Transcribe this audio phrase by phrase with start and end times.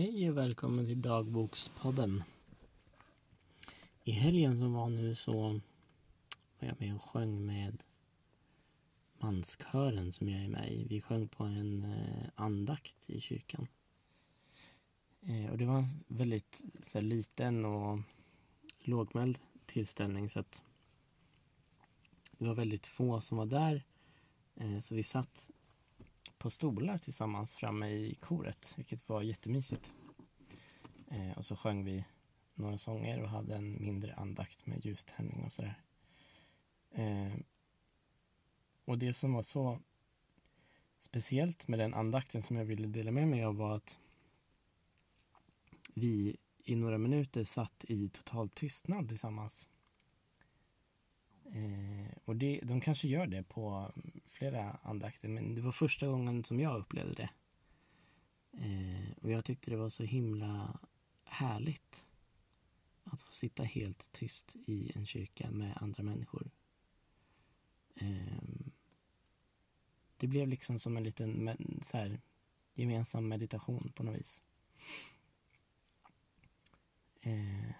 [0.00, 2.22] Hej och välkommen till dagbokspodden.
[4.04, 5.60] I helgen som var nu så
[6.58, 7.82] var jag med och sjöng med
[9.18, 10.86] manskören som jag är med i.
[10.88, 13.66] Vi sjöng på en eh, andakt i kyrkan.
[15.22, 17.98] Eh, och det var en väldigt så här, liten och
[18.78, 20.62] lågmäld tillställning så att
[22.38, 23.84] det var väldigt få som var där.
[24.54, 25.50] Eh, så vi satt
[26.40, 29.94] på stolar tillsammans framme i koret, vilket var jättemysigt.
[31.08, 32.04] Eh, och så sjöng vi
[32.54, 35.82] några sånger och hade en mindre andakt med ljuständning och sådär.
[36.90, 37.32] Eh,
[38.84, 39.78] och det som var så
[40.98, 43.98] speciellt med den andakten som jag ville dela med mig av var att
[45.94, 49.68] vi i några minuter satt i total tystnad tillsammans.
[51.52, 53.92] Eh, och det, de kanske gör det på
[54.26, 57.30] flera andakter, men det var första gången som jag upplevde det.
[58.52, 60.80] Eh, och jag tyckte det var så himla
[61.24, 62.06] härligt
[63.04, 66.50] att få sitta helt tyst i en kyrka med andra människor.
[67.94, 68.42] Eh,
[70.16, 72.20] det blev liksom som en liten så här,
[72.74, 74.42] gemensam meditation på något vis.
[77.20, 77.70] Eh,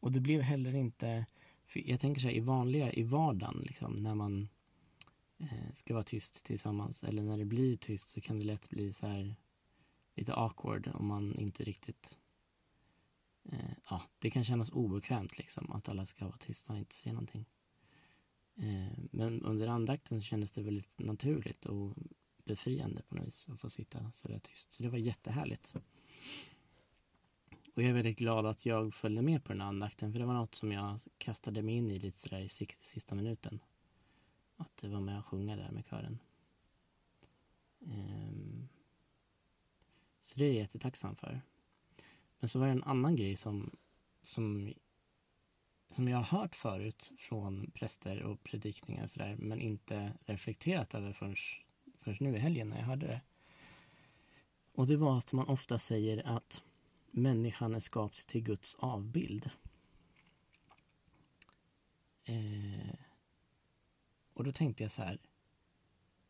[0.00, 1.26] och det blev heller inte
[1.72, 4.48] för jag tänker så här, i vanliga, i vardagen, liksom, när man
[5.38, 8.92] eh, ska vara tyst tillsammans eller när det blir tyst så kan det lätt bli
[8.92, 9.36] så här
[10.14, 12.18] lite awkward om man inte riktigt
[13.44, 17.12] eh, ja, det kan kännas obekvämt liksom att alla ska vara tysta och inte säga
[17.12, 17.46] någonting.
[18.56, 21.94] Eh, men under andakten så kändes det väldigt naturligt och
[22.44, 24.72] befriande på något vis att få sitta så där tyst.
[24.72, 25.74] Så det var jättehärligt.
[27.74, 30.26] Och jag är väldigt glad att jag följde med på den här andakten för det
[30.26, 33.60] var något som jag kastade mig in i lite sådär i sista minuten.
[34.56, 36.18] Att det var med och sjunga där med kören.
[37.78, 38.68] Um,
[40.20, 41.42] så det är jag jättetacksam för.
[42.38, 43.76] Men så var det en annan grej som,
[44.22, 44.72] som,
[45.90, 51.12] som jag har hört förut från präster och predikningar och sådär men inte reflekterat över
[51.12, 51.36] förrän,
[51.98, 53.20] förrän nu i helgen när jag hörde det.
[54.72, 56.62] Och det var att man ofta säger att
[57.12, 59.50] människan är skapt till Guds avbild.
[62.24, 62.94] Eh,
[64.34, 65.18] och då tänkte jag så här.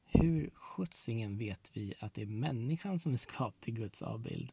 [0.05, 4.53] Hur sjuttsingen vet vi att det är människan som är skapt till Guds avbild?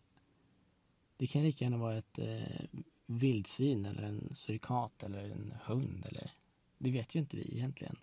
[1.17, 2.65] Det kan lika gärna vara ett eh,
[3.05, 6.05] vildsvin eller en surikat eller en hund.
[6.05, 6.31] Eller,
[6.77, 7.95] det vet ju inte vi egentligen.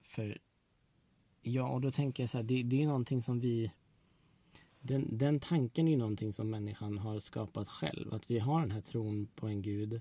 [0.00, 0.38] För
[1.42, 3.72] Ja, och då tänker jag så här, det, det är någonting som vi
[4.82, 8.14] den, den tanken är ju någonting som människan har skapat själv.
[8.14, 10.00] Att vi har den här tron på en gud.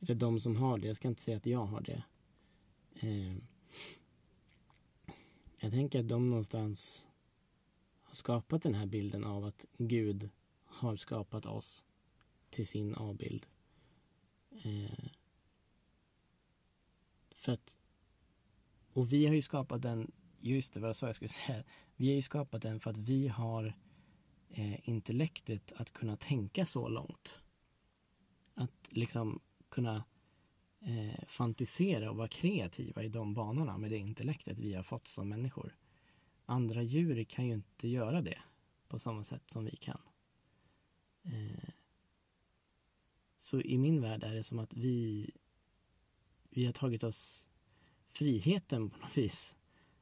[0.00, 0.86] Eller de som har det.
[0.86, 2.02] Jag ska inte säga att jag har det.
[2.94, 3.36] Eh,
[5.58, 7.08] jag tänker att de någonstans
[8.00, 10.30] har skapat den här bilden av att Gud
[10.64, 11.84] har skapat oss
[12.50, 13.46] till sin avbild.
[14.50, 15.04] Eh,
[17.34, 17.78] för att,
[18.92, 21.64] och vi har ju skapat den, just det vad jag sa jag skulle säga,
[21.96, 23.74] vi har ju skapat den för att vi har
[24.52, 27.38] eh, intellektet att kunna tänka så långt.
[28.54, 30.04] Att liksom kunna
[30.80, 35.28] eh, fantisera och vara kreativa i de banorna med det intellektet vi har fått som
[35.28, 35.76] människor.
[36.46, 38.38] Andra djur kan ju inte göra det
[38.88, 40.00] på samma sätt som vi kan.
[41.22, 41.70] Eh,
[43.36, 45.30] så i min värld är det som att vi,
[46.50, 47.48] vi har tagit oss
[48.08, 49.58] friheten på något vis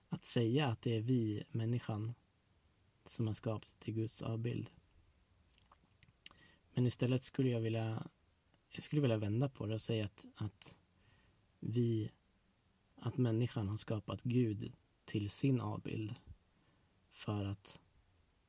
[0.08, 2.14] att säga att det är vi, människan,
[3.10, 4.70] som har skapats till Guds avbild.
[6.74, 8.10] Men istället skulle jag vilja
[8.70, 10.76] jag skulle vilja vända på det och säga att, att
[11.60, 12.10] vi,
[12.96, 14.72] att människan har skapat Gud
[15.04, 16.14] till sin avbild
[17.10, 17.80] för att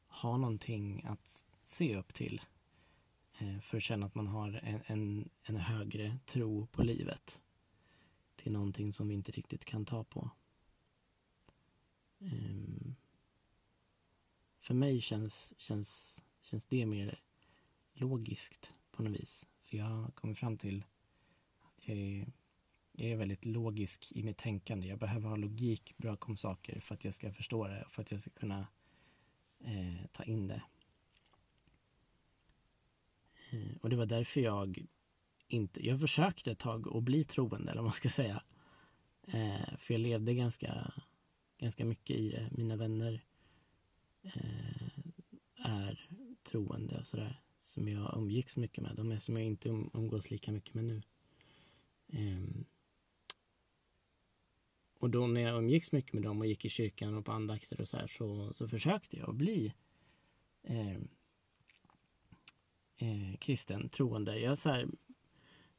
[0.07, 2.41] ha någonting att se upp till.
[3.37, 7.39] Eh, för att känna att man har en, en, en högre tro på livet.
[8.35, 10.29] Till någonting som vi inte riktigt kan ta på.
[14.71, 17.19] För mig känns, känns, känns det mer
[17.93, 19.47] logiskt på något vis.
[19.61, 20.83] För jag har kommit fram till
[21.61, 22.33] att jag är,
[22.91, 24.87] jag är väldigt logisk i mitt tänkande.
[24.87, 28.11] Jag behöver ha logik bakom saker för att jag ska förstå det och för att
[28.11, 28.67] jag ska kunna
[29.59, 30.63] eh, ta in det.
[33.49, 34.85] Eh, och det var därför jag
[35.47, 38.43] inte, jag försökte ett tag att bli troende eller vad man ska säga.
[39.27, 40.93] Eh, för jag levde ganska,
[41.57, 42.49] ganska mycket i det.
[42.51, 43.23] Mina vänner
[44.21, 44.91] Eh,
[45.55, 46.09] är
[46.43, 47.41] troende och sådär.
[47.57, 48.95] Som jag umgicks mycket med.
[48.95, 51.01] De är som jag inte um-, umgås lika mycket med nu.
[52.07, 52.65] Ehm,
[54.99, 57.81] och då när jag umgicks mycket med dem och gick i kyrkan och på andakter
[57.81, 59.73] och så här så, så försökte jag bli
[60.63, 60.95] eh,
[62.97, 64.39] eh, kristen, troende.
[64.39, 64.87] Jag så här,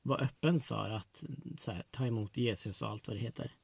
[0.03, 1.25] var öppen för att
[1.67, 3.55] här, ta emot Jesus och allt vad det heter.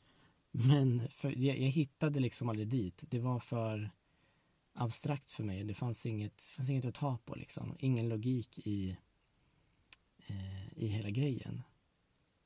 [0.51, 3.05] Men för, jag, jag, hittade liksom aldrig dit.
[3.09, 3.91] Det var för
[4.73, 5.65] abstrakt för mig.
[5.65, 7.77] Det fanns inget, fanns inget att ta på liksom.
[7.79, 8.97] Ingen logik i,
[10.19, 11.63] eh, i hela grejen.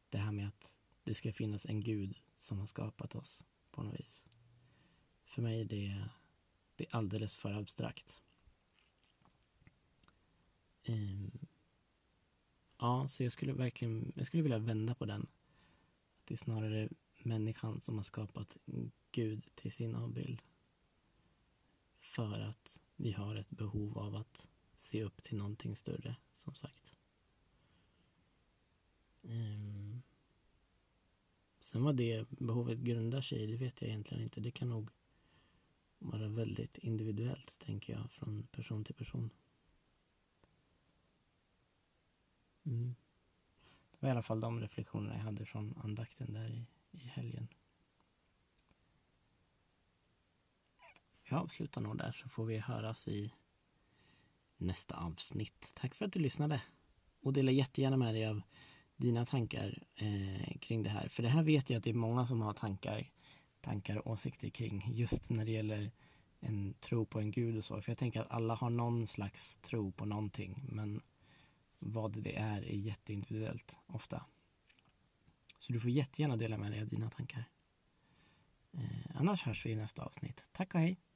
[0.09, 4.01] Det här med att det ska finnas en gud som har skapat oss på något
[4.01, 4.27] vis.
[5.25, 6.05] För mig är det,
[6.77, 8.23] det är alldeles för abstrakt.
[10.83, 11.29] Eh,
[12.79, 15.27] ja, så jag skulle verkligen jag skulle vilja vända på den.
[16.25, 16.89] Det är snarare
[17.23, 18.59] människan som har skapat
[19.13, 20.43] Gud till sin avbild.
[22.15, 26.97] För att vi har ett behov av att se upp till någonting större, som sagt.
[29.23, 30.03] Um,
[31.61, 34.41] sen vad det behovet grundar sig i, det vet jag egentligen inte.
[34.41, 34.91] Det kan nog
[35.99, 39.31] vara väldigt individuellt, tänker jag, från person till person.
[42.63, 42.95] Mm.
[43.91, 47.49] Det var i alla fall de reflektionerna jag hade från andakten där i, i helgen.
[51.33, 53.33] Jag avslutar nog där så får vi höras i
[54.57, 55.73] nästa avsnitt.
[55.75, 56.63] Tack för att du lyssnade
[57.23, 58.43] och dela jättegärna med dig av
[58.97, 61.09] dina tankar eh, kring det här.
[61.09, 63.11] För det här vet jag att det är många som har tankar,
[63.61, 65.91] tankar och åsikter kring just när det gäller
[66.41, 67.83] en tro på en gud och så.
[67.83, 70.65] För jag tänker att alla har någon slags tro på någonting.
[70.69, 71.03] Men
[71.79, 74.25] vad det är är jätteindividuellt ofta.
[75.59, 77.45] Så du får jättegärna dela med dig av dina tankar.
[78.73, 80.49] Eh, annars hörs vi i nästa avsnitt.
[80.53, 81.12] Tack och hej!